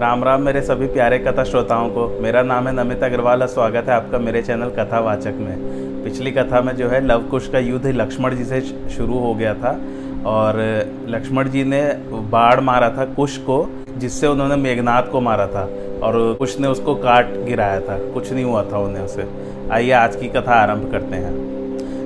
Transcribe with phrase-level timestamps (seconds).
[0.00, 3.88] राम राम मेरे सभी प्यारे कथा श्रोताओं को। मेरा नाम है नमित अग्रवाल और स्वागत
[3.88, 7.86] है आपका मेरे चैनल कथावाचक में। पिछली कथा में जो है लव कुश का युद्ध
[7.86, 8.60] लक्ष्मण जी से
[8.90, 9.80] शुरू हो गया था
[10.26, 10.60] और
[11.08, 11.82] लक्ष्मण जी ने
[12.30, 15.68] बाढ़ मारा था कुश को, जिससे उन्होंने मेघनाथ को मारा था
[16.02, 19.28] और कुश ने उसको काट गिराया था। कुछ नहीं हुआ था उन्हें उसे।
[19.72, 21.59] आइए आज की कथा आरंभ करते हैं।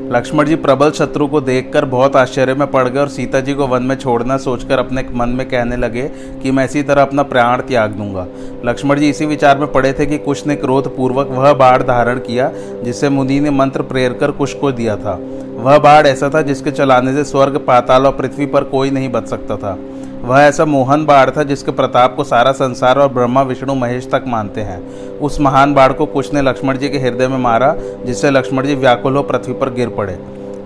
[0.04, 3.66] लक्ष्मण जी प्रबल शत्रु को देखकर बहुत आश्चर्य में पड़ गए और सीता जी को
[3.66, 6.02] वन में छोड़ना सोचकर अपने मन में कहने लगे
[6.42, 8.26] कि मैं इसी तरह अपना प्राण त्याग दूँगा।
[8.64, 12.18] लक्ष्मण जी इसी विचार में पड़े थे कि कुश ने क्रोध पूर्वक वह बाढ़ धारण
[12.18, 12.50] किया,
[12.82, 15.18] जिसे मुनि ने मंत्र प्रेर कर कुश को दिया था।
[15.56, 19.26] वह बाढ़ ऐसा था जिसके चलाने से स्वर्ग, पाताल और पृथ्वी पर कोई नहीं बच
[19.26, 19.78] सकता था।
[20.24, 24.24] वह ऐसा मोहन बाढ़ था जिसके प्रताप को सारा संसार और ब्रह्मा, विष्णु, महेश तक
[24.26, 24.78] मानते हैं।
[25.18, 27.74] उस महान बाढ़ को कुछ ने लक्ष्मण जी के हृदय में मारा,
[28.06, 30.18] जिससे लक्ष्मण जी व्याकुल हो पृथ्वी पर गिर पड़े।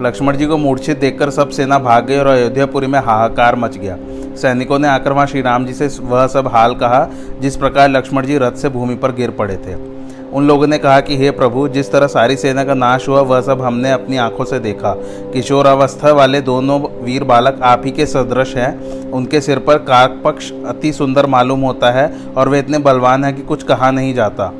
[0.02, 3.96] लक्ष्मण जी को मूर्छित देखकर सब सेना भाग गई और अयोध्यापुरी में हाहाकार मच गया।
[4.36, 7.08] सैनिकों ने आकर वहाँ श्री राम जी से वह सब हाल कहा,
[7.40, 9.97] जिस प्रकार लक्ष्मण जी रथ से भूमि पर गिर पड़े थे।
[10.32, 13.40] उन लोगों ने कहा कि, हे प्रभु, जिस तरह सारी सेना का नाश हुआ, वह
[13.40, 14.92] सब हमने अपनी आँखों से देखा।
[15.32, 20.22] किशोर अवस्था वाले दोनों वीर बालक आप ही के सदृश हैं। उनके सिर पर काक
[20.24, 24.14] पक्ष अति सुंदर मालूम होता है और वे इतने बलवान हैं कि कुछ कहा नहीं
[24.14, 24.52] जाता।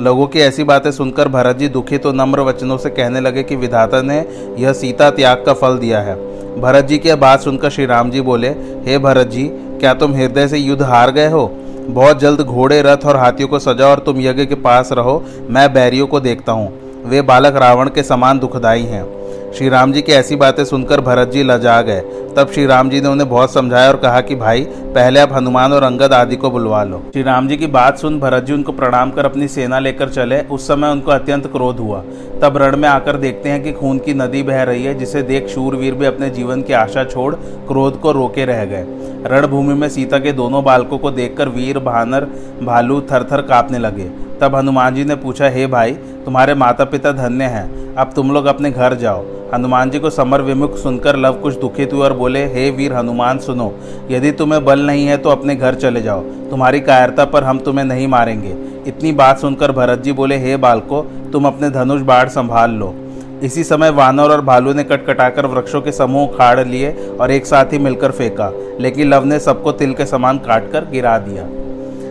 [0.00, 3.56] लोगों की ऐसी बातें सुनकर भरत जी दुखी तो नम्र वचनों से कहने लगे कि,
[3.56, 4.24] विधाता ने
[4.58, 8.20] यह सीता त्याग का फल दिया है। भरत जी की बात सुनकर श्री राम जी
[8.20, 8.48] बोले,
[8.86, 11.54] हे भरत जी, क्या तुम हृदय से युद्ध हार गए हो?
[11.88, 15.72] बहुत जल्द घोड़े, रथ और हाथियों को सजाओ और तुम यज्ञ के पास रहो। मैं
[15.72, 16.72] बैरियों को देखता हूँ।
[17.04, 19.19] वे बालक रावण के समान दुखदाई हैं।
[19.54, 22.00] श्री राम जी की ऐसी बातें सुनकर भरत जी लजा गए।
[22.36, 25.72] तब श्री राम जी ने उन्हें बहुत समझाया और कहा कि भाई, पहले आप हनुमान
[25.72, 28.72] और अंगद आदि को बुलवा लो। श्री राम जी की बात सुन भरत जी उनको
[28.72, 32.02] प्रणाम कर अपनी सेना लेकर चले। उस समय उनको अत्यंत क्रोध हुआ।
[32.42, 35.48] तब रण में आकर देखते हैं कि खून की नदी बह रही है, जिसे देख
[35.48, 37.34] शूरवीर भी अपने जीवन की आशा छोड़
[37.68, 38.84] क्रोध को रोके रह गए।
[39.26, 42.26] रणभूमि में सीता के दोनों बालकों को देखकर वीर, भानर,
[42.62, 45.92] भालू थर थर कांपने लगे। तब हनुमान जी ने पूछा, हे भाई,
[46.24, 50.42] तुम्हारे माता पिता धन्य हैं। अब तुम लोग अपने घर जाओ। हनुमान जी को समर
[50.42, 53.74] विमुख सुनकर लव कुछ दुखित हुए और बोले, हे वीर हनुमान, सुनो,
[54.10, 57.84] यदि तुम्हें बल नहीं है तो अपने घर चले जाओ। तुम्हारी कायरता पर हम तुम्हें
[57.84, 61.02] नहीं मारेंगे। इतनी बात सुनकर भरत जी बोले, हे बालको,
[61.32, 62.94] तुम अपने धनुष बाढ़ संभाल लो।
[63.42, 67.64] इसी समय वानर और भालू ने कटकटाकर वृक्षों के समूह उखाड़ लिए और एक साथ
[67.64, 71.59] ही मिलकर फेंका। लेकिन लव ने सबको तिल के समान काटकर गिरा दिया।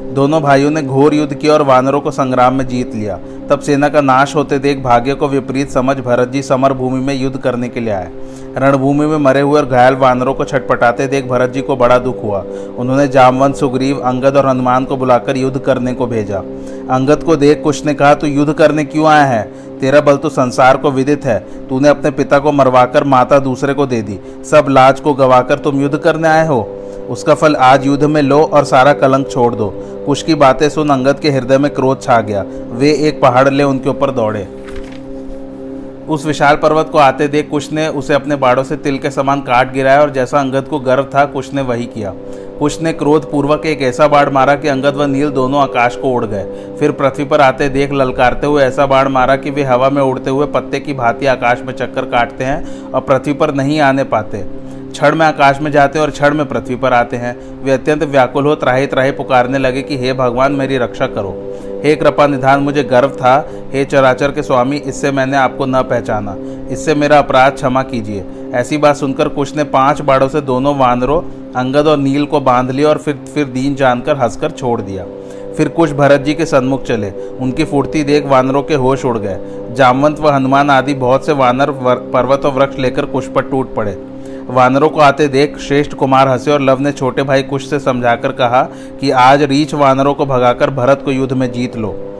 [0.09, 3.89] दोनों भाइयों ने घोर युद्ध किया और वानरों को संग्राम में जीत लिया। तब सेना
[3.89, 7.69] का नाश होते देख भाग्य को विपरीत समझ भरत जी समर भूमि में युद्ध करने
[7.69, 8.11] के लिए आए।
[8.57, 12.23] रणभूमि में मरे हुए और घायल वानरों को छटपटाते देख भरत जी को बड़ा दुख
[12.23, 12.45] हुआ।
[12.77, 16.37] उन्होंने जामवंत, सुग्रीव, अंगद और हनुमान को बुलाकर युद्ध करने को भेजा।
[16.95, 19.43] अंगद को देख कुछ ने कहा, तू युद्ध करने क्यों आया है?
[19.79, 23.85] तेरा बल तो संसार को विदित है। तूने अपने पिता को मरवाकर माता दूसरे को
[23.85, 26.78] दे दी। सब लाज को गवाकर तुम युद्ध करने आए हो।
[27.09, 29.69] उसका फल आज युद्ध में लो और सारा कलंक छोड़ दो।
[30.05, 33.63] कुश की बातें सुन अंगद के हृदय में क्रोध छा गया। वे एक पहाड़ ले
[33.63, 34.43] उनके ऊपर दौड़े।
[36.09, 39.41] उस विशाल पर्वत को आते देख कुछ ने उसे अपने बाड़ों से तिल के समान
[39.41, 42.13] काट गिराया और जैसा अंगद को गर्व था, कुश ने वही किया।
[42.59, 46.13] कुछ ने क्रोध पूर्वक एक ऐसा बाढ़ मारा कि अंगद व नील दोनों आकाश को
[46.13, 49.89] उड़ गए। फिर पृथ्वी पर आते देख ललकारते हुए ऐसा बाढ़ मारा कि वे हवा
[49.89, 53.79] में उड़ते हुए पत्ते की भांति आकाश में चक्कर काटते हैं और पृथ्वी पर नहीं
[53.81, 54.45] आने पाते।
[54.91, 58.45] क्षण में आकाश में जाते और क्षण में पृथ्वी पर आते हैं। वे अत्यंत व्याकुल
[58.45, 62.83] हो त्राही त्राही पुकारने लगे कि, हे भगवान, मेरी रक्षा करो। हे कृपा निधान, मुझे
[62.83, 66.35] गर्व था। हे चराचर के स्वामी, इससे मैंने आपको न पहचाना।
[66.69, 71.21] इससे मेरा अपराध क्षमा कीजिए। ऐसी बात सुनकर कुछ ने पाँच बाड़ों से दोनों वानरों,
[71.53, 75.05] अंगद और नील को बाँध लिया और फिर फिर दीन जानकर हंसकर छोड़ दिया।
[75.57, 79.37] फिर कुछ भरत जी के सन्मुख चले। उनकी फुर्ती देख वानरों के होश उड़ गए।
[79.75, 81.71] जामवंत व हनुमान आदि बहुत से वानर
[82.13, 84.08] पर्वत और वृक्ष लेकर कुछ पर टूट पड़े।
[84.49, 88.31] वानरों को आते देख श्रेष्ठ कुमार हंसे और लव ने छोटे भाई कुश से समझाकर
[88.31, 88.63] कहा
[88.99, 92.15] कि आज रीछ वानरों को भगाकर भरत को युद्ध में जीत लो।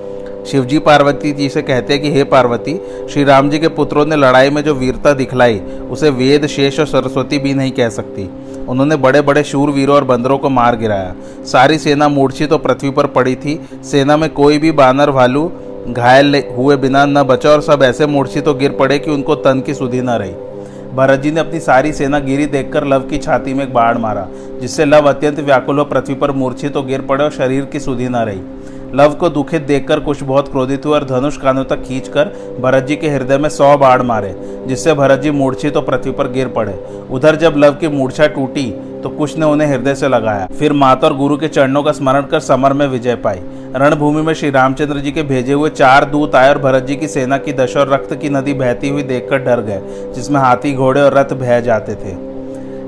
[0.51, 2.81] शिवजी पार्वती जी से कहते हैं कि, हे पार्वती
[3.13, 6.85] श्री राम जी के पुत्रों ने लड़ाई में जो वीरता दिखलाई, उसे वेद, शेष और
[6.85, 8.29] सरस्वती भी नहीं कह सकती।
[8.67, 12.89] उन्होंने बड़े बड़े शूर वीरों और बंदरों को मार गिराया। सारी सेना मूर्छित तो पृथ्वी
[12.89, 15.51] पर पड़ी थी। सेना में कोई भी बानर भालू
[15.87, 19.61] घायल हुए बिना न बचा और सब ऐसे मूर्छित तो गिर पड़े कि उनको तन
[19.61, 20.33] की सुधी न रही।
[20.99, 24.27] भरत जी ने अपनी सारी सेना गिरी देखकर लव की छाती में एक बाढ़ मारा,
[24.61, 28.07] जिससे लव अत्यंत व्याकुल हो पृथ्वी पर मूर्छित तो गिर पड़े और शरीर की सुधी
[28.07, 28.41] न रही।
[28.95, 32.95] लव को दुखित देखकर कुछ बहुत क्रोधित हुए और धनुष कानों तक खींचकर भरत जी
[32.95, 34.35] के हृदय में सौ बाढ़ मारे,
[34.67, 36.77] जिससे भरत जी मूर्छित तो पृथ्वी पर गिर पड़े।
[37.11, 38.65] उधर जब लव की मूर्छा टूटी
[39.03, 42.21] तो कुछ ने उन्हें हृदय से लगाया। फिर माता और गुरु के चरणों का स्मरण
[42.21, 43.39] कर समर में विजय पाई।
[43.75, 47.07] रणभूमि में श्री रामचंद्र जी के भेजे हुए चार दूत आए और भरत जी की
[47.07, 49.81] सेना की दशा और रक्त की नदी बहती हुई देखकर डर गए,
[50.15, 52.15] जिसमें हाथी, घोड़े और रथ बह जाते थे।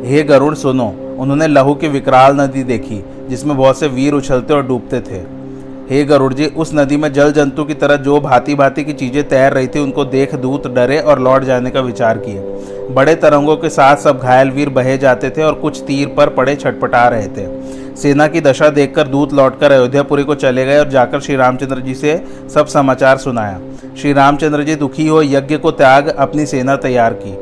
[0.08, 4.68] हे गरुण सुनो, उन्होंने लहू की विकराल नदी देखी, जिसमें बहुत से वीर उछलते और
[4.68, 5.40] डूबते थे।
[5.89, 9.28] हे गरुड़ जी, उस नदी में जल जंतु की तरह जो भांति भांति की चीज़ें
[9.28, 13.56] तैर रही थी, उनको देख दूत डरे और लौट जाने का विचार किए। बड़े तरंगों
[13.57, 17.28] के साथ सब घायल वीर बहे जाते थे और कुछ तीर पर पड़े छटपटा रहे
[17.28, 17.48] थे।
[17.95, 21.94] सेना की दशा देखकर दूत लौटकर अयोध्यापुरी को चले गए और जाकर श्री रामचंद्र जी
[21.95, 22.19] से
[22.54, 23.60] सब समाचार सुनाया।
[23.98, 27.38] श्री रामचंद्र जी दुखी हो, यज्ञ को त्याग, अपनी सेना तैयार की।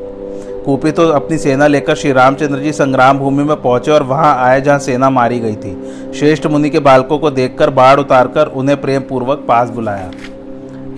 [0.70, 4.60] कुपित तो अपनी सेना लेकर श्री रामचंद्र जी संग्राम भूमि में पहुँचे और वहाँ आए
[4.62, 9.02] जहाँ सेना मारी गई थी। श्रेष्ठ मुनि के बालकों को देखकर बाढ़ उतारकर उन्हें प्रेम
[9.02, 10.12] पूर्वक पास बुलाया।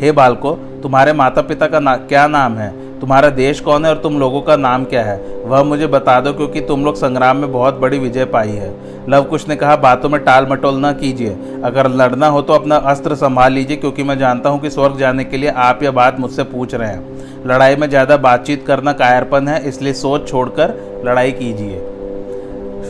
[0.02, 0.52] हे बालको
[0.84, 2.70] तुम्हारे माता पिता का ना, क्या नाम है?
[3.02, 5.18] तुम्हारा देश कौन है और तुम लोगों का नाम क्या है?
[5.46, 8.70] वह मुझे बता दो क्योंकि तुम लोग संग्राम में बहुत बड़ी विजय पाई है।
[9.10, 13.16] लवकुश ने कहा, बातों में टाल मटोल न कीजिए। अगर लड़ना हो तो अपना अस्त्र
[13.16, 16.44] संभाल लीजिए, क्योंकि मैं जानता हूँ कि स्वर्ग जाने के लिए आप यह बात मुझसे
[16.46, 21.91] पूछ रहे हैं। लड़ाई में ज़्यादा बातचीत करना कायरपन है, इसलिए सोच छोड़कर लड़ाई कीजिए।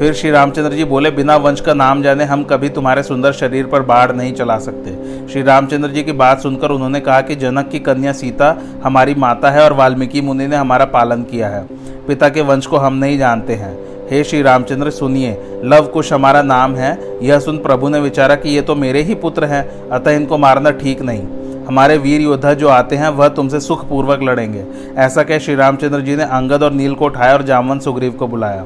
[0.01, 3.65] फिर श्री रामचंद्र जी बोले, बिना वंश का नाम जाने हम कभी तुम्हारे सुंदर शरीर
[3.65, 4.91] पर बाढ़ नहीं चला सकते।
[5.27, 9.49] श्री रामचंद्र जी की बात सुनकर उन्होंने कहा कि जनक की कन्या सीता हमारी माता
[9.49, 11.63] है और वाल्मीकि मुनि ने हमारा पालन किया है।
[12.07, 13.73] पिता के वंश को हम नहीं जानते हैं।
[14.11, 18.49] हे श्री रामचंद्र, सुनिए, लव कुश हमारा नाम है। यह सुन प्रभु ने विचारा कि
[18.49, 21.27] ये तो मेरे ही पुत्र हैं, अतः इनको मारना ठीक नहीं।
[21.67, 24.63] हमारे वीर योद्धा जो आते हैं, वह तुमसे सुखपूर्वक लड़ेंगे।
[24.97, 28.27] ऐसा कह श्री रामचंद्र जी ने अंगद और नील को उठाया और जामवन सुग्रीव को
[28.27, 28.65] बुलाया।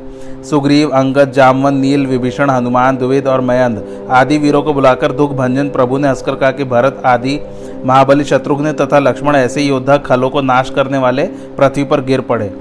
[0.49, 5.69] सुग्रीव, अंगद, जामवन, नील, विभीषण, हनुमान, द्विवेद और मयंद आदि वीरों को बुलाकर दुख, भंजन,
[5.69, 7.39] प्रभु ने हंसकर कहा कि भरत आदि
[7.85, 11.23] महाबली शत्रुघ्न तथा लक्ष्मण ऐसे योद्धा खलों को नाश करने वाले
[11.57, 12.53] पृथ्वी पर गिर पड़े।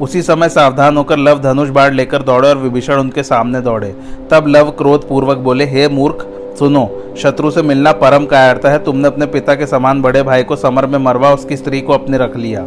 [0.00, 3.94] उसी समय सावधान होकर लव धनुष बाढ़ लेकर दौड़े और विभीषण उनके सामने दौड़े।
[4.30, 6.26] तब लव क्रोध पूर्वक बोले, हे मूर्ख
[6.58, 10.56] सुनो, शत्रु से मिलना परम कायरता है। तुमने अपने पिता के समान बड़े भाई को
[10.56, 12.60] समर में मरवा, उसकी स्त्री को अपने रख लिया।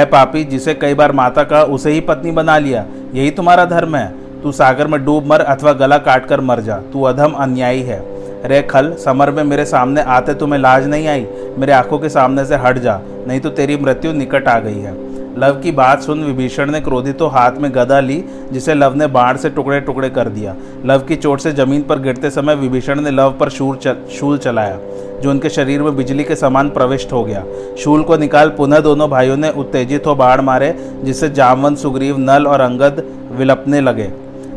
[0.00, 2.84] ए पापी, जिसे कई बार माता का, उसे ही पत्नी बना लिया।
[3.14, 6.76] यही तुम्हारा धर्म है। तू सागर में डूब मर अथवा गला काट कर मर जा।
[6.92, 8.02] तू अधम अन्यायी है।
[8.44, 11.26] रे खल, समर में मेरे सामने आते तुम्हें लाज नहीं आई।
[11.58, 14.92] मेरे आँखों के सामने से हट जा, नहीं तो तेरी मृत्यु निकट आ गई है।
[15.38, 19.06] लव की बात सुन विभीषण ने क्रोधित तो हाथ में गदा ली जिसे लव ने
[19.06, 20.54] बाढ़ से टुकड़े टुकड़े कर दिया।
[20.86, 24.38] लव की चोट से ज़मीन पर गिरते समय विभीषण ने लव पर शूर चल, शूल
[24.38, 24.78] चलाया
[25.22, 27.44] जो उनके शरीर में बिजली के समान प्रविष्ट हो गया।
[27.78, 30.74] शूल को निकाल पुनः दोनों भाइयों ने उत्तेजित हो बाढ़ मारे
[31.04, 33.02] जिससे जामवंत सुग्रीव नल और अंगद
[33.32, 34.10] विलपने लगे।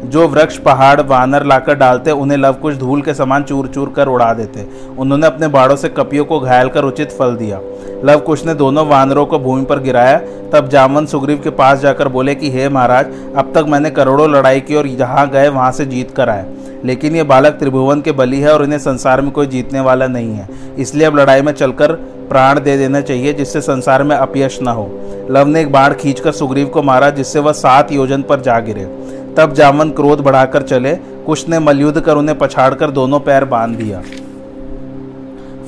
[0.06, 4.08] जो वृक्ष, पहाड़, वानर लाकर डालते, उन्हें लव कुछ धूल के समान चूर चूर कर
[4.08, 4.68] उड़ा देते।
[4.98, 7.60] उन्होंने अपने बाड़ों से कपियों को घायल कर उचित फल दिया।
[8.06, 10.18] लव कुश ने दोनों वानरों को भूमि पर गिराया।
[10.54, 13.06] तब जामन सुग्रीव के पास जाकर बोले कि, हे महाराज,
[13.36, 16.46] अब तक मैंने करोड़ों लड़ाई की और जहाँ गए, वहाँ से जीत कर आए।
[16.86, 20.36] लेकिन ये बालक त्रिभुवन के बली है और इन्हें संसार में कोई जीतने वाला नहीं
[20.36, 21.92] है। इसलिए अब लड़ाई में चलकर
[22.30, 25.00] प्राण दे देना चाहिए, जिससे संसार में अपयश न हो।
[25.32, 29.05] लव ने एक बाढ़ खींचकर सुग्रीव को मारा, जिससे वह सात योजन पर जा गिरे।
[29.38, 30.96] तब जामन क्रोध बढ़ाकर चले।
[31.26, 34.02] कुश ने मलयुद्ध कर उन्हें पछाड़कर दोनों पैर बाँध दिया।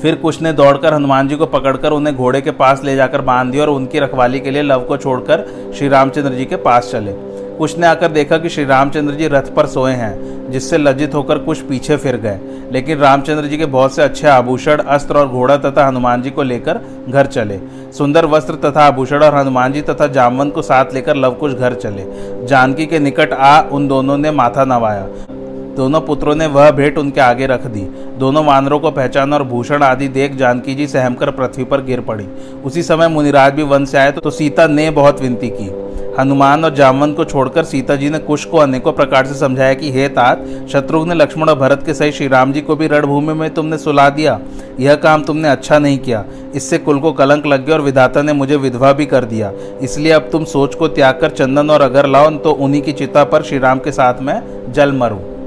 [0.02, 3.50] फिर कुश ने दौड़कर हनुमान जी को पकड़कर उन्हें घोड़े के पास ले जाकर बाँध
[3.52, 5.46] दिया और उनकी रखवाली के लिए लव को छोड़कर
[5.78, 7.12] श्री रामचंद्र जी के पास चले।
[7.58, 11.38] कुश ने आकर देखा कि श्री रामचंद्र जी रथ पर सोए हैं, जिससे लज्जित होकर
[11.38, 12.38] कुछ पीछे फिर गए।
[12.72, 16.42] लेकिन रामचंद्र जी के बहुत से अच्छे आभूषण, अस्त्र और घोड़ा तथा हनुमान जी को
[16.42, 17.58] लेकर घर चले।
[17.92, 22.04] सुंदर वस्त्र तथा आभूषण और हनुमान जी तथा जामवंत को साथ लेकर लवकुश घर चले।
[22.46, 25.08] जानकी के निकट आ उन दोनों ने माथा नवाया।
[25.76, 27.80] दोनों पुत्रों ने वह भेंट उनके आगे रख दी।
[28.18, 32.26] दोनों वानरों को पहचान और भूषण आदि देख जानकी जी सहमकर पृथ्वी पर गिर पड़ी।
[32.64, 35.87] उसी समय मुनिराज भी वन से आए तो सीता ने बहुत विनती की।
[36.20, 39.92] हनुमान और जामवंत को छोड़कर सीता जी ने कुश को अनेकों प्रकार से समझाया कि,
[39.92, 43.54] हे तात, शत्रुघ्न, लक्ष्मण और भरत के सही श्री राम जी को भी रणभूमि में
[43.54, 44.40] तुमने सुला दिया।
[44.80, 48.32] यह काम तुमने अच्छा नहीं किया। इससे कुल को कलंक लग गया और विधाता ने
[48.32, 52.06] मुझे विधवा भी कर दिया। इसलिए अब तुम सोच को त्याग कर चंदन और अगर
[52.06, 55.37] लाओ तो उन्हीं की चिता पर श्री राम के साथ में जल मरूं।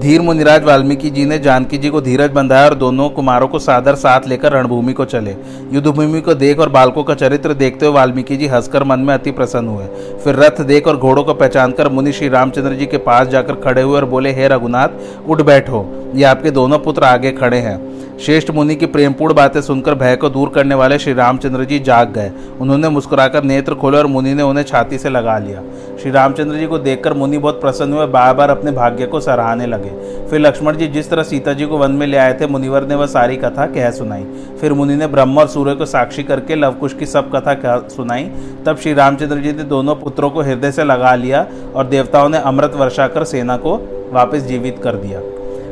[0.00, 3.94] धीर मुनिराज वाल्मीकि जी ने, जानकी जी को धीरज बंधाया और दोनों कुमारों को सादर
[3.94, 5.34] साथ लेकर रणभूमि को चले।
[5.72, 9.30] युद्धभूमि को देख और बालकों का चरित्र देखते हुए वाल्मीकि जी हंसकर मन में अति
[9.30, 9.86] प्रसन्न हुए।
[10.24, 13.54] फिर रथ देख और घोड़ों को पहचान कर मुनि श्री रामचंद्र जी के पास जाकर
[13.54, 14.88] खड़े हुए और बोले, हे रघुनाथ,
[15.28, 17.91] उठ बैठो। ये आपके दोनों पुत्र आगे खड़े हैं।
[18.22, 22.12] श्रेष्ठ मुनि की प्रेमपूर्ण बातें सुनकर भय को दूर करने वाले श्री रामचंद्र जी जाग
[22.12, 25.62] गए। उन्होंने मुस्कुराकर नेत्र खोले और मुनि ने उन्हें छाती से लगा लिया।
[26.02, 29.66] श्री रामचंद्र जी को देखकर मुनि बहुत प्रसन्न हुए बार बार अपने भाग्य को सराहने
[29.66, 29.90] लगे।
[30.28, 32.94] फिर लक्ष्मण जी जिस तरह सीता जी को वन में ले आए थे, मुनिवर ने
[32.94, 34.24] वह सारी कथा कह सुनाई।
[34.60, 38.30] फिर मुनि ने ब्रह्म और सूर्य को साक्षी करके लवकुश की सब कथा कह सुनाई।
[38.66, 42.38] तब श्री रामचंद्र जी ने दोनों पुत्रों को हृदय से लगा लिया और देवताओं ने
[42.38, 43.76] अमृत वर्षा कर सेना को
[44.12, 45.20] वापस जीवित कर दिया।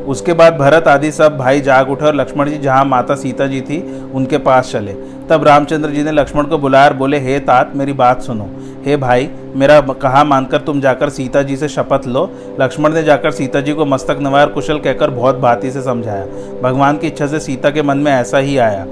[0.09, 3.61] उसके बाद भरत आदि सब भाई जाग उठे और लक्ष्मण जी, जहाँ माता सीता जी
[3.61, 4.93] थी, उनके पास चले।
[5.31, 8.51] तब रामचंद्र जी ने लक्ष्मण को बुलाया बोले, हे तात, मेरी बात सुनो।
[8.85, 12.31] हे भाई, मेरा कहा मानकर तुम जाकर सीता जी से शपथ लो।
[12.61, 16.27] लक्ष्मण ने जाकर सीता जी को मस्तक नवाया और कुशल कहकर बहुत भांति से समझाया।
[16.63, 18.87] भगवान की इच्छा से सीता के मन में ऐसा ही आया।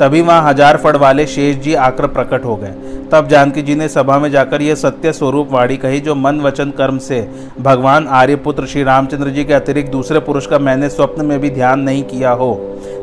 [0.00, 2.72] तभी वहाँ हज़ार फड़ वाले शेष जी आकर प्रकट हो गए।
[3.12, 6.70] तब जानकी जी ने सभा में जाकर यह सत्य स्वरूप वाणी कही जो मन वचन
[6.70, 7.20] कर्म से।
[7.60, 11.80] भगवान आर्यपुत्र श्री रामचंद्र जी के अतिरिक्त दूसरे पुरुष का मैंने स्वप्न में भी ध्यान
[11.80, 12.54] नहीं किया हो।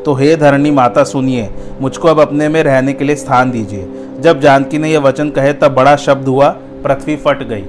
[0.06, 1.50] तो हे धरणी माता सुनिए,
[1.82, 3.88] मुझको अब अपने में रहने के लिए स्थान दीजिए।
[4.20, 6.50] जब जानकी ने यह वचन कहे तब बड़ा शब्द हुआ,
[6.84, 7.64] पृथ्वी फट गई।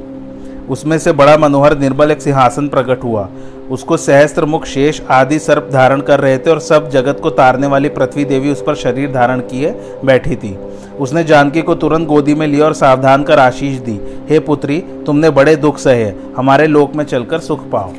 [0.70, 3.28] उसमें से बड़ा मनोहर निर्बल एक सिंहासन प्रकट हुआ।
[3.70, 7.66] उसको सहस्त्र मुख, शेष आदि सर्प धारण कर रहे थे और सब जगत को तारने
[7.66, 9.70] वाली पृथ्वी देवी उस पर शरीर धारण किए
[10.04, 10.56] बैठी थी।
[11.00, 15.30] उसने जानकी को तुरंत गोदी में लिया और सावधान कर आशीष दी, हे पुत्री, तुमने
[15.30, 17.92] बड़े दुख सहे, हमारे लोक में चलकर सुख पाओ।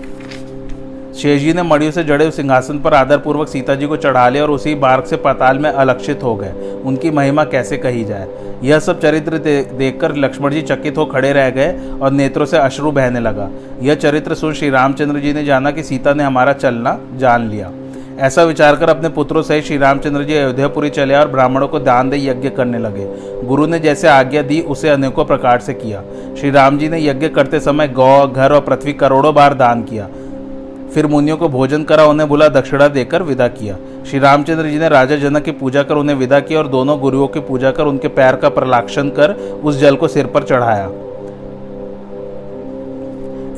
[1.22, 4.76] शेषजी ने मड़ियों से जड़े सिंहासन पर आदरपूर्वक सीता जी को चढ़ा लिया और उसी
[4.76, 8.28] बार्ग से पाताल में अलक्षित हो गए। उनकी महिमा कैसे कही जाए?
[8.64, 12.58] यह सब चरित्र दे, देखकर लक्ष्मण जी चकित हो खड़े रह गए और नेत्रों से
[12.58, 13.50] अश्रु बहने लगा।
[13.82, 17.72] यह चरित्र सुन श्री रामचंद्र जी ने जाना कि सीता ने हमारा चलना जान लिया।
[18.20, 22.10] ऐसा विचार कर अपने पुत्रों सहित श्री रामचंद्र जी अयोध्यापुरी चले और ब्राह्मणों को दान
[22.10, 23.08] दे यज्ञ करने लगे।
[23.48, 26.04] गुरु ने जैसे आज्ञा दी उसे अनेकों प्रकार से किया।
[26.40, 30.08] श्री राम जी ने यज्ञ करते समय गौ घर और पृथ्वी करोड़ों बार दान किया।
[30.94, 34.90] फिर मुनियों को भोजन करा, उन्हें बुला, दक्षिणा देकर विदा किया। श्री रामचंद्र जी ने
[34.90, 38.08] राजा जनक की पूजा कर उन्हें विदा किया और दोनों गुरुओं की पूजा कर उनके
[38.10, 39.32] पैर का प्रलाक्षण कर
[39.64, 40.92] उस जल को सिर पर चढ़ाया।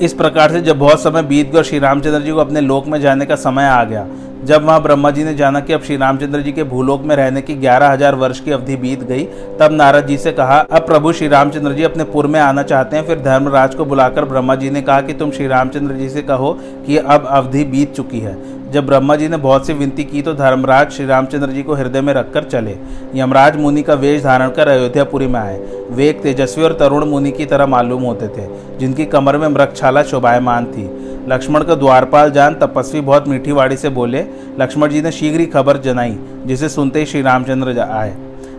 [0.02, 3.00] इस प्रकार से जब बहुत समय बीत गया श्री रामचंद्र जी को अपने लोक में
[3.02, 4.06] जाने का समय आ गया
[4.46, 7.42] जब वहाँ ब्रह्मा जी ने जाना कि अब श्री रामचंद्र जी के भूलोक में रहने
[7.42, 9.24] की ग्यारह हज़ार वर्ष की अवधि बीत गई,
[9.60, 12.98] तब नारद जी से कहा, अब प्रभु श्री रामचंद्र जी अपने पुर में आना चाहते
[12.98, 16.22] हैं, फिर धर्मराज को बुलाकर ब्रह्मा जी ने कहा कि तुम श्री रामचंद्र जी से
[16.24, 16.52] कहो
[16.86, 18.38] कि अब अवधि बीत चुकी है।
[18.72, 22.02] जब ब्रह्मा जी ने बहुत सी विनती की तो धर्मराज श्री रामचंद्र जी को हृदय
[22.02, 22.76] में रखकर चले।
[23.16, 25.60] यमराज मुनि का वेश धारण कर अयोध्यापुरी में आए।
[25.90, 28.48] वे एक तेजस्वी और तरुण मुनि की तरह मालूम होते थे,
[28.80, 30.88] जिनकी कमर में मृक्षाला शोभायमान थी।
[31.28, 34.24] लक्ष्मण का द्वारपाल जान तपस्वी बहुत मीठी वाड़ी से बोले,
[34.60, 38.16] लक्ष्मण जी ने शीघ्र ही खबर जनाई, जिसे सुनते ही श्री रामचंद्र आए।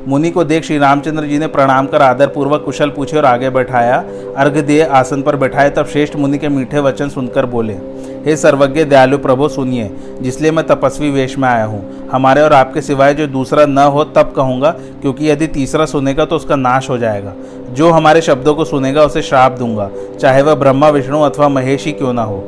[0.09, 4.05] मुनि को देख श्री रामचंद्र जी ने प्रणाम कर आदरपूर्वक कुशल पूछे और आगे बैठाया
[4.37, 7.75] अर्घ दिए आसन पर बैठाए, तब श्रेष्ठ मुनि के मीठे वचन सुनकर बोले,
[8.27, 12.81] हे सर्वज्ञ दयालु प्रभु, सुनिए, जिसलिए मैं तपस्वी वेश में आया हूँ। हमारे और आपके
[12.81, 16.99] सिवाय जो दूसरा न हो, तब कहूँगा, क्योंकि यदि तीसरा सुनेगा तो उसका नाश हो
[16.99, 17.35] जाएगा।
[17.71, 21.93] जो हमारे शब्दों को सुनेगा, उसे श्राप दूँगा, चाहे वह ब्रह्मा, विष्णु अथवा महेश ही
[21.93, 22.45] क्यों ना हो।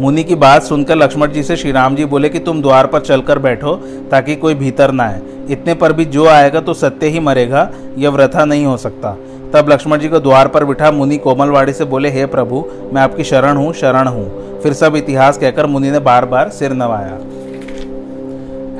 [0.00, 3.00] मुनि की बात सुनकर लक्ष्मण जी से श्री राम जी बोले कि तुम द्वार पर
[3.00, 3.74] चलकर बैठो
[4.10, 5.20] ताकि कोई भीतर ना आए।
[5.50, 7.68] इतने पर भी जो आएगा तो सत्य ही मरेगा,
[7.98, 9.12] यह व्रथा नहीं हो सकता।
[9.54, 13.24] तब लक्ष्मण जी को द्वार पर बिठा मुनि कोमलवाड़ी से बोले, हे प्रभु, मैं आपकी
[13.24, 17.18] शरण हूँ शरण हूँ। फिर सब इतिहास कहकर मुनि ने बार बार सिर नवाया।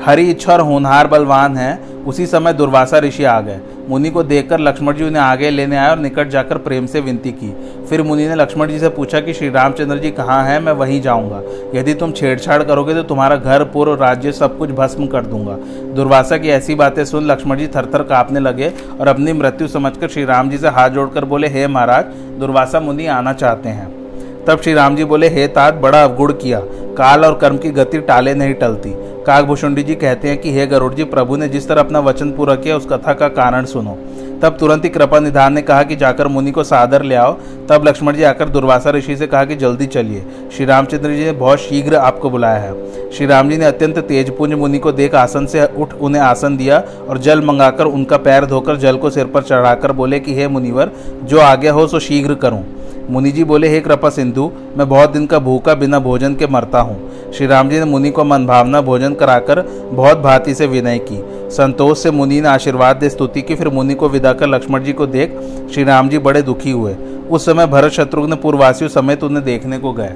[0.05, 3.59] हरी इच्छा और होनहार बलवान है, उसी समय दुर्वासा ऋषि आ गए।
[3.89, 7.31] मुनि को देखकर लक्ष्मण जी उन्हें आगे लेने आए और निकट जाकर प्रेम से विनती
[7.31, 7.55] की।
[7.89, 10.59] फिर मुनि ने लक्ष्मण जी से पूछा कि, श्री रामचंद्र जी कहाँ हैं?
[10.59, 11.41] मैं वहीं जाऊँगा।
[11.75, 15.57] यदि तुम छेड़छाड़ करोगे तो तुम्हारा घर, पूर्व राज्य सब कुछ भस्म कर दूँगा।
[15.93, 20.07] दुर्वासा की ऐसी बातें सुन लक्ष्मण जी थर थर कांपने लगे और अपनी मृत्यु समझकर
[20.07, 22.05] श्री राम जी से हाथ जोड़कर बोले, हे महाराज,
[22.39, 24.03] दुर्वासा मुनि आना चाहते हैं।
[24.47, 26.61] तब श्री राम जी बोले, हे तात, बड़ा अवगुण किया।
[26.97, 30.93] काल और कर्म की गति टाले नहीं टलती। काकभूषुंडी जी कहते हैं कि हे गरुड़
[30.93, 33.97] जी, प्रभु ने जिस तरह अपना वचन पूरा किया, उस कथा का कारण सुनो।
[34.41, 37.37] तब तुरंत ही कृपा निधान ने कहा कि जाकर मुनि को सादर ले आओ।
[37.69, 40.25] तब लक्ष्मण जी आकर दुर्वासा ऋषि से कहा कि जल्दी चलिए।
[40.55, 44.53] श्री रामचंद्र जी ने बहुत शीघ्र आपको बुलाया है। श्री राम जी ने अत्यंत तेजपुंज
[44.53, 48.75] मुनि को देख आसन से उठ उन्हें आसन दिया और जल मंगाकर उनका पैर धोकर
[48.75, 50.91] जल को सिर पर चढ़ाकर बोले कि, हे मुनिवर,
[51.23, 52.63] जो आज्ञा हो, सो शीघ्र करूँ।
[53.09, 56.79] मुनि जी बोले, हे कृपा सिंधु, मैं बहुत दिन का भूखा बिना भोजन के मरता
[56.79, 61.21] हूँ। श्री राम जी ने मुनि को मनभावना भोजन कराकर बहुत भांति से विनय की।
[61.51, 64.93] संतोष से मुनि ने आशीर्वाद दे स्तुति की, फिर मुनि को विदा कर लक्ष्मण जी
[64.93, 65.39] को देख
[65.73, 66.95] श्री राम जी बड़े दुखी हुए।
[67.29, 70.13] उस समय भरत शत्रुघ्न पूर्ववासियों समेत उन्हें देखने को गए।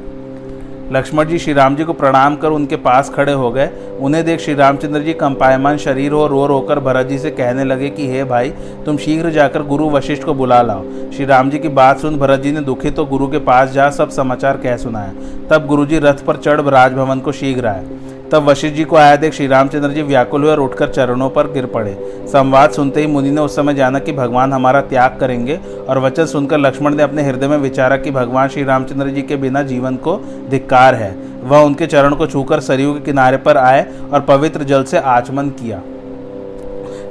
[0.91, 4.39] लक्ष्मण जी श्री राम जी को प्रणाम कर उनके पास खड़े हो गए। उन्हें देख
[4.39, 8.23] श्री रामचंद्र जी कंपायमान शरीर हो रो रोकर भरत जी से कहने लगे कि, हे
[8.23, 8.49] भाई,
[8.85, 12.39] तुम शीघ्र जाकर गुरु वशिष्ठ को बुला लाओ। श्री राम जी की बात सुन भरत
[12.39, 15.13] जी ने दुखी तो गुरु के पास जा सब समाचार कह सुनाया।
[15.49, 17.85] तब गुरु जी रथ पर चढ़ राजभवन को शीघ्र आए।
[18.31, 21.51] तब वशिष्ठ जी को आया देख श्री रामचंद्र जी व्याकुल हुए और उठकर चरणों पर
[21.51, 21.93] गिर पड़े।
[22.31, 26.25] संवाद सुनते ही मुनि ने उस समय जाना कि भगवान हमारा त्याग करेंगे और वचन
[26.25, 29.95] सुनकर लक्ष्मण ने अपने हृदय में विचारा कि भगवान श्री रामचंद्र जी के बिना जीवन
[29.97, 30.15] को
[30.49, 34.83] धिक्कार है। वह उनके चरण को छूकर सरयू के किनारे पर आए और पवित्र जल
[34.83, 35.81] से आचमन किया।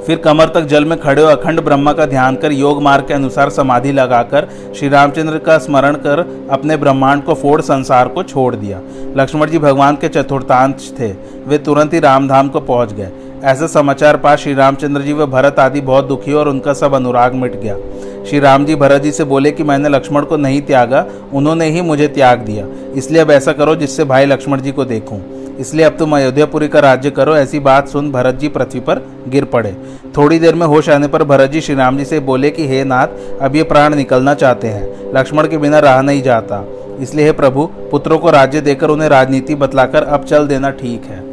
[0.06, 3.14] फिर कमर तक जल में खड़े हो अखंड ब्रह्मा का ध्यान कर योग मार्ग के
[3.14, 6.20] अनुसार समाधि लगाकर श्री रामचंद्र का स्मरण कर
[6.50, 8.80] अपने ब्रह्मांड को फोड़ संसार को छोड़ दिया।
[9.16, 11.12] लक्ष्मण जी भगवान के चतुर्थांश थे।
[11.46, 13.10] वे तुरंत ही रामधाम को पहुँच गए।
[13.44, 17.34] ऐसा समाचार पा श्री रामचंद्र जी, व भरत आदि बहुत दुखी और उनका सब अनुराग
[17.34, 17.76] मिट गया।
[18.24, 21.80] श्री राम जी भरत जी से बोले कि मैंने लक्ष्मण को नहीं त्यागा, उन्होंने ही
[21.80, 25.20] मुझे त्याग दिया। इसलिए अब ऐसा करो जिससे भाई लक्ष्मण जी को देखूँ।
[25.58, 29.44] इसलिए अब तुम अयोध्यापुरी का राज्य करो, ऐसी बात सुन भरत जी पृथ्वी पर गिर
[29.44, 29.76] पड़े।
[30.16, 32.84] थोड़ी देर में होश आने पर भरत जी श्री राम जी से बोले कि, हे
[32.84, 33.08] नाथ,
[33.40, 36.64] अब ये प्राण निकलना चाहते हैं। लक्ष्मण के बिना रहा नहीं जाता।
[37.00, 41.25] इसलिए हे प्रभु, पुत्रों को राज्य देकर उन्हें राजनीति बतलाकर अब चल देना ठीक है।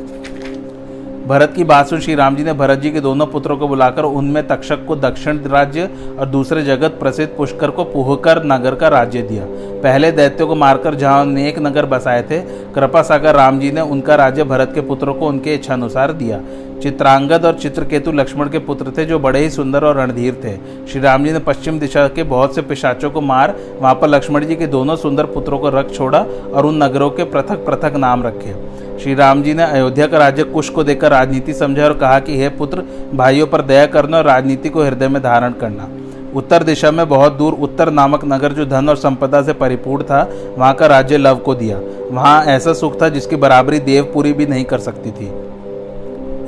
[1.27, 4.03] भरत की बात सुन श्री राम जी ने भरत जी के दोनों पुत्रों को बुलाकर
[4.03, 5.89] उनमें तक्षक को दक्षिण राज्य
[6.20, 9.46] और दूसरे जगत प्रसिद्ध पुष्कर को पुहकर नगर का राज्य दिया।
[9.84, 12.39] पहले दैत्यों को मारकर जहाँ नेक नगर बसाए थे,
[12.74, 16.42] कृपा सागर राम जी ने उनका राज्य भरत के पुत्रों को उनके इच्छानुसार दिया।
[16.82, 20.56] चित्रांगद और चित्रकेतु लक्ष्मण के पुत्र थे जो बड़े ही सुंदर और रणधीर थे।
[20.88, 24.46] श्री राम जी ने पश्चिम दिशा के बहुत से पिशाचों को मार, वहाँ पर लक्ष्मण
[24.46, 28.24] जी के दोनों सुंदर पुत्रों को रख छोड़ा और उन नगरों के पृथक पृथक नाम
[28.24, 28.56] रखे।
[29.03, 32.38] श्री राम जी ने अयोध्या का राज्य कुश को देकर राजनीति समझा और कहा कि
[32.38, 32.83] हे पुत्र,
[33.13, 35.89] भाइयों पर दया करना और राजनीति को हृदय में धारण करना।
[36.36, 40.22] उत्तर दिशा में बहुत दूर उत्तर नामक नगर जो धन और संपदा से परिपूर्ण था,
[40.57, 41.79] वहाँ का राज्य लव को दिया।
[42.12, 45.31] वहाँ ऐसा सुख था जिसकी बराबरी देवपुरी भी नहीं कर सकती थी।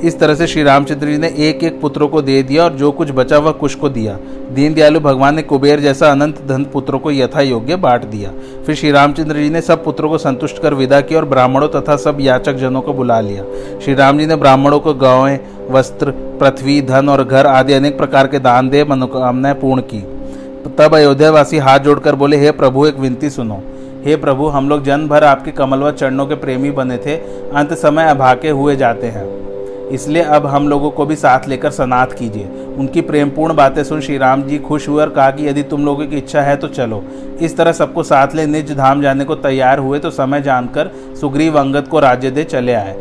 [0.04, 2.90] इस तरह से श्री रामचंद्र जी ने एक एक पुत्रों को दे दिया और जो
[2.92, 4.18] कुछ बचा वह कुश को दिया।
[4.52, 8.30] दीन दयालु भगवान ने कुबेर जैसा अनंत धन पुत्रों को यथा योग्य बांट दिया।
[8.66, 11.96] फिर श्री रामचंद्र जी ने सब पुत्रों को संतुष्ट कर विदा किया और ब्राह्मणों तथा
[11.96, 13.44] सब याचक जनों को बुला लिया।
[13.80, 18.26] श्री राम जी ने ब्राह्मणों को गांवें वस्त्र, पृथ्वी, धन और घर आदि अनेक प्रकार
[18.26, 20.00] के दान दे मनोकामनाएँ पूर्ण की।
[20.78, 23.62] तब अयोध्यावासी हाथ जोड़कर बोले, हे प्रभु, एक विनती सुनो।
[24.04, 27.16] हे प्रभु, हम लोग जन भर आपके कमलवा चरणों के प्रेमी बने थे।
[27.54, 29.55] अंत समय अभाके हुए जाते हैं।
[29.90, 34.18] इसलिए अब हम लोगों को भी साथ लेकर सनाथ कीजिए। उनकी प्रेमपूर्ण बातें सुन श्री
[34.18, 37.02] राम जी खुश हुए और कहा कि यदि तुम लोगों की इच्छा है तो चलो।
[37.40, 40.90] इस तरह सबको साथ ले निज धाम जाने को तैयार हुए तो समय जानकर
[41.20, 42.96] सुग्रीव अंगद को राज्य दे चले आए।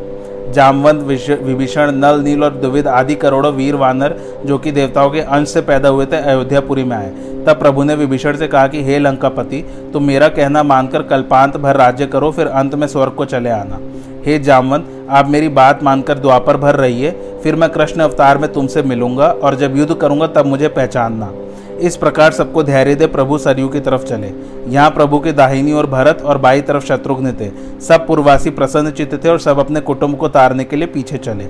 [0.53, 1.01] जामवंत
[1.43, 4.15] विभीषण, नल, नील और द्विविध आदि करोड़ों वीर वानर
[4.45, 7.09] जो कि देवताओं के अंश से पैदा हुए थे, अयोध्यापुरी में आए।
[7.45, 11.75] तब प्रभु ने विभीषण से कहा कि, हे लंकापति, तुम मेरा कहना मानकर कल्पांत भर
[11.75, 13.79] राज्य करो, फिर अंत में स्वर्ग को चले आना।
[14.25, 17.11] हे जामवंत, आप मेरी बात मानकर द्वापर भर रहिए,
[17.43, 21.31] फिर मैं कृष्ण अवतार में तुमसे मिलूँगा और जब युद्ध करूँगा तब मुझे पहचानना।
[21.79, 24.31] इस प्रकार सबको धैर्य दे प्रभु सरयू की तरफ़ चले।
[24.71, 27.49] यहाँ प्रभु के दाहिनी और भरत और बाई तरफ़ शत्रुघ्न थे।
[27.81, 31.43] सब पूर्वासी प्रसन्न चित्त थे और सब अपने कुटुंब को तारने के लिए पीछे चले।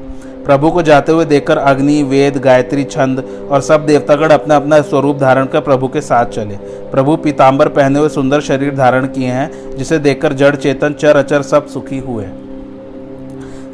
[0.45, 5.17] प्रभु को जाते हुए देखकर अग्नि, वेद, गायत्री, छंद और सब देवतागण अपना अपना स्वरूप
[5.17, 6.57] धारण कर प्रभु के साथ चले।
[6.91, 11.41] प्रभु पीताम्बर पहने हुए सुंदर शरीर धारण किए हैं, जिसे देखकर जड़, चेतन, चर, अचर
[11.41, 12.25] सब सुखी हुए।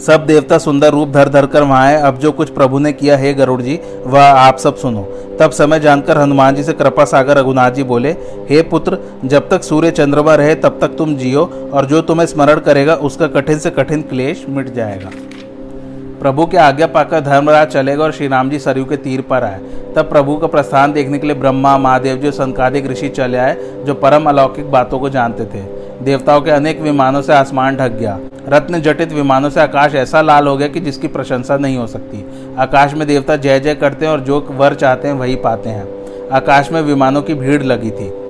[0.07, 3.17] सब देवता सुंदर रूप धर धर कर वहाँ आए। अब जो कुछ प्रभु ने किया,
[3.17, 5.01] है गरुड़ जी, वह आप सब सुनो।
[5.39, 8.11] तब समय जानकर हनुमान जी से कृपा सागर रघुनाथ जी बोले,
[8.49, 12.59] हे पुत्र, जब तक सूर्य चंद्रमा रहे, तब तक तुम जियो, और जो तुम्हें स्मरण
[12.59, 15.09] करेगा, उसका कठिन से कठिन क्लेश मिट जाएगा।
[16.19, 19.59] प्रभु के आज्ञा पाकर धर्मराज चलेगा और श्री राम जी सरयू के तीर पर आए।
[19.95, 23.93] तब प्रभु का प्रस्थान देखने के लिए ब्रह्मा, महादेव जी संकादिक ऋषि चले आए, जो
[23.93, 28.81] परम अलौकिक बातों को जानते थे। देवताओं के अनेक विमानों से आसमान ढक गया। रत्न
[28.81, 32.25] जटित विमानों से आकाश ऐसा लाल हो गया कि जिसकी प्रशंसा नहीं हो सकती।
[32.57, 35.87] आकाश में देवता जय जय करते हैं और जो वर चाहते हैं वही पाते हैं।
[36.29, 38.20] आकाश में विमानों की भीड़ लगी थी।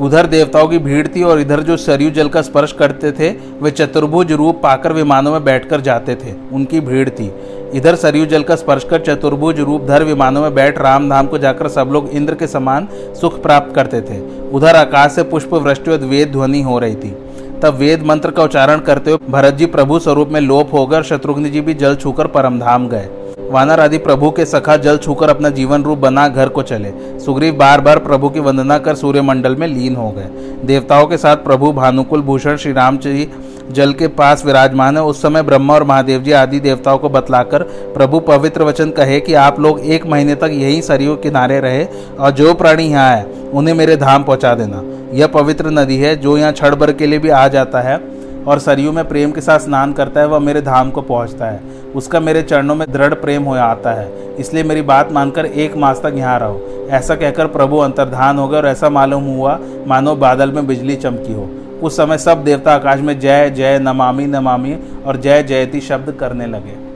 [0.00, 3.70] उधर देवताओं की भीड़ थी और इधर जो सरयू जल का स्पर्श करते थे, वे
[3.70, 7.30] चतुर्भुज रूप पाकर विमानों में बैठकर जाते थे। उनकी भीड़ थी।
[7.74, 11.38] इधर सरयू जल का स्पर्श कर चतुर्भुज रूप धर विमानों में बैठ राम धाम को
[11.38, 12.88] जाकर सब लोग इंद्र के समान
[13.20, 17.14] सुख प्राप्त करते थे। उधर आकाश से पुष्प वृष्टि वेद ध्वनि हो रही थी।
[17.62, 21.50] तब वेद मंत्र का उच्चारण करते हुए भरत जी प्रभु स्वरूप में लोप होकर शत्रुघ्न
[21.50, 23.08] जी भी जल छूकर परमधाम गए।
[23.50, 27.54] वानर आदि प्रभु के सखा जल छूकर अपना जीवन रूप बना घर को चले। सुग्रीव
[27.54, 30.28] बार बार प्रभु की वंदना कर सूर्यमंडल में लीन हो गए।
[30.64, 33.28] देवताओं के साथ प्रभु भानुकुल भूषण श्री राम जी
[33.70, 37.62] जल के पास विराजमान है। उस समय ब्रह्मा और महादेव जी आदि देवताओं को बतलाकर
[37.94, 42.30] प्रभु पवित्र वचन कहे कि आप लोग एक महीने तक यही सरयू किनारे रहे और
[42.32, 44.82] जो प्राणी यहाँ आए उन्हें मेरे धाम पहुँचा देना।
[45.14, 48.00] यह पवित्र नदी है, जो यहाँ क्षण भर के लिए भी आ जाता है
[48.46, 51.79] और सरयू में प्रेम के साथ स्नान करता है, वह मेरे धाम को पहुँचता है।
[51.96, 56.00] उसका मेरे चरणों में दृढ़ प्रेम हो आता है। इसलिए मेरी बात मानकर एक मास
[56.02, 60.52] तक यहाँ रहो। ऐसा कहकर प्रभु अंतर्धान हो गए और ऐसा मालूम हुआ, मानो बादल
[60.52, 61.48] में बिजली चमकी हो।
[61.82, 66.46] उस समय सब देवता आकाश में जय जय, नमामि नमामि और जय, जयती शब्द करने
[66.46, 66.90] लगे।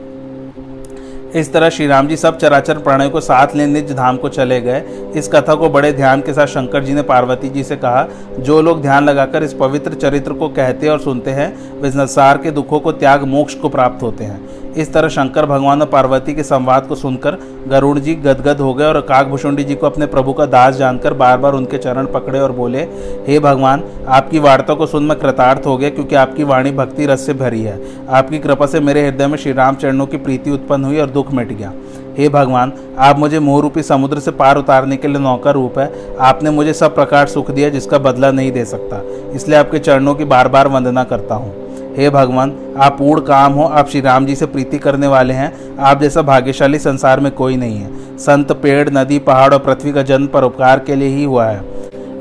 [1.39, 4.61] इस तरह श्री राम जी सब चराचर प्राणियों को साथ ले निज धाम को चले
[4.61, 4.83] गए।
[5.15, 8.07] इस कथा को बड़े ध्यान के साथ शंकर जी ने पार्वती जी से कहा,
[8.39, 12.51] जो लोग ध्यान लगाकर इस पवित्र चरित्र को कहते और सुनते हैं, वे संसार के
[12.51, 16.43] दुखों को त्याग, मोक्ष को प्राप्त होते हैं। इस तरह शंकर भगवान और पार्वती के
[16.43, 20.45] संवाद को सुनकर गरुड़ जी गदगद हो गए और काकभूषुंडी जी को अपने प्रभु का
[20.45, 22.81] दास जानकर बार बार उनके चरण पकड़े और बोले,
[23.27, 27.25] हे भगवान, आपकी वार्ता को सुन मैं कृतार्थ हो गया क्योंकि आपकी वाणी भक्ति रस
[27.25, 30.85] से भरी है। आपकी कृपा से मेरे हृदय में श्री राम चरणों की प्रीति उत्पन्न
[30.85, 31.73] हुई और दुख मिट गया।
[32.17, 35.91] हे भगवान, आप मुझे मोह रूपी समुद्र से पार उतारने के लिए नौका रूप है।
[36.19, 39.01] आपने मुझे सब प्रकार सुख दिया जिसका बदला नहीं दे सकता।
[39.35, 41.64] इसलिए आपके चरणों की बार बार वंदना करता हूँ।
[41.97, 45.77] हे भगवान, आप पूर्ण काम हो, आप श्री राम जी से प्रीति करने वाले हैं,
[45.77, 50.01] आप जैसा भाग्यशाली संसार में कोई नहीं है। संत, पेड़, नदी, पहाड़ और पृथ्वी का
[50.01, 51.63] जन्म परोपकार के लिए ही हुआ है।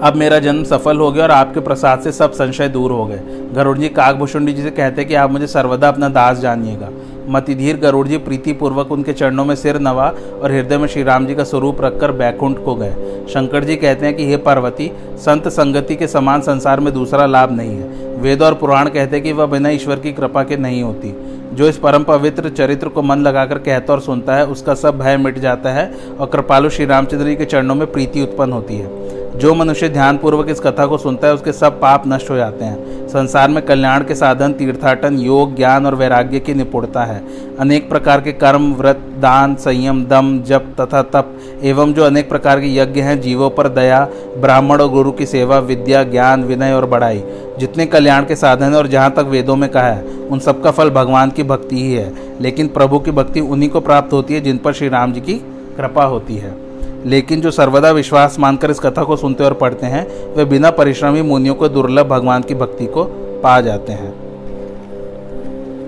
[0.03, 3.21] अब मेरा जन्म सफल हो गया और आपके प्रसाद से सब संशय दूर हो गए।
[3.55, 6.89] गरुड़ जी काकभूषुंडी जी से कहते हैं कि आप मुझे सर्वदा अपना दास जानिएगा।
[7.29, 11.35] मतिधीर गरुड़ जी, प्रीतिपूर्वक उनके चरणों में सिर नवा और हृदय में श्री राम जी
[11.35, 12.93] का स्वरूप रखकर बैकुंठ को गए।
[13.29, 17.53] शंकर जी कहते हैं कि, हे पार्वती, संत संगति के समान संसार में दूसरा लाभ
[17.53, 20.83] नहीं है। वेद और पुराण कहते हैं कि वह बिना ईश्वर की कृपा के नहीं
[20.83, 21.15] होती।
[21.53, 25.17] जो इस परम पवित्र चरित्र को मन लगाकर कहता और सुनता है, उसका सब भय
[25.17, 29.05] मिट जाता है और कृपालु श्री रामचंद्र जी के चरणों में प्रीति उत्पन्न होती है।
[29.39, 32.94] जो मनुष्य ध्यानपूर्वक इस कथा को सुनता है, उसके सब पाप नष्ट हो जाते हैं।
[33.15, 37.25] संसार में कल्याण के साधन, तीर्थाटन, योग, ज्ञान और वैराग्य की निपुणता है।
[37.61, 42.61] अनेक प्रकार के कर्म, व्रत, दान, संयम, दम, जप तथा तप एवं जो अनेक प्रकार
[42.61, 46.87] के यज्ञ हैं, जीवों पर दया, ब्राह्मण और गुरु की सेवा, विद्या, ज्ञान, विनय और
[46.87, 47.25] बढ़ाई
[47.59, 50.91] जितने कल्याण के साधन हैं और जहाँ तक वेदों में कहा है, उन सबका फल
[50.91, 54.59] भगवान की भक्ति ही है। लेकिन प्रभु की भक्ति उन्हीं को प्राप्त होती है जिन
[54.59, 55.35] पर श्री राम जी की
[55.77, 56.64] कृपा होती है।
[57.07, 61.23] लेकिन जो सर्वदा विश्वास मानकर इस कथा को सुनते और पढ़ते हैं, वे बिना परिश्रमी
[61.23, 63.05] मुनियों को दुर्लभ भगवान की भक्ति को
[63.43, 64.13] पा जाते हैं।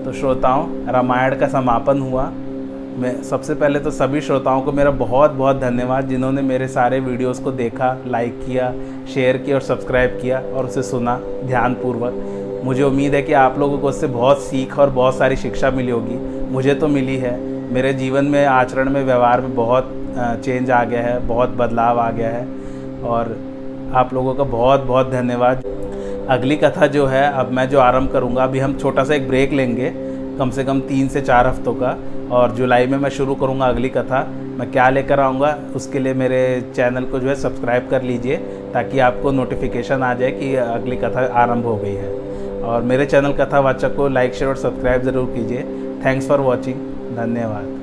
[0.05, 2.31] तो श्रोताओं, रामायण का समापन हुआ।
[2.97, 7.39] मैं सबसे पहले तो सभी श्रोताओं को मेरा बहुत बहुत धन्यवाद, जिन्होंने मेरे सारे वीडियोस
[7.39, 8.73] को देखा लाइक किया
[9.13, 12.13] शेयर किया और सब्सक्राइब किया और उसे सुना ध्यानपूर्वक।
[12.63, 15.91] मुझे उम्मीद है कि आप लोगों को उससे बहुत सीख और बहुत सारी शिक्षा मिली
[15.91, 17.39] होगी। मुझे तो मिली है।
[17.73, 19.83] मेरे जीवन में, आचरण में, व्यवहार में बहुत
[20.17, 22.45] चेंज आ गया है, बहुत बदलाव आ गया है।
[23.03, 23.35] और
[23.95, 25.63] आप लोगों का बहुत बहुत धन्यवाद।
[26.29, 29.53] अगली कथा जो है, अब मैं जो आरंभ करूँगा, अभी हम छोटा सा एक ब्रेक
[29.53, 29.93] लेंगे,
[30.39, 31.97] कम से कम तीन से चार हफ्तों का।
[32.31, 34.21] और जुलाई में मैं शुरू करूँगा अगली कथा।
[34.57, 36.39] मैं क्या लेकर आऊँगा, उसके लिए मेरे
[36.75, 38.37] चैनल को जो है सब्सक्राइब कर लीजिए,
[38.73, 43.33] ताकि आपको नोटिफिकेशन आ जाए कि अगली कथा आरंभ हो गई है। और मेरे चैनल
[43.33, 45.63] कथावाचक को लाइक शेयर और सब्सक्राइब ज़रूर कीजिए।
[46.05, 46.75] थैंक्स फॉर वॉचिंग
[47.17, 47.76] धन्यवाद।